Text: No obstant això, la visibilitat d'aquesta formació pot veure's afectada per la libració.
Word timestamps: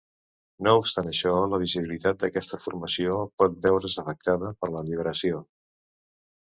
No 0.67 0.71
obstant 0.83 1.09
això, 1.11 1.33
la 1.51 1.59
visibilitat 1.65 2.25
d'aquesta 2.25 2.59
formació 2.65 3.21
pot 3.43 3.61
veure's 3.69 4.01
afectada 4.07 4.53
per 4.65 4.73
la 4.79 4.85
libració. 4.91 5.47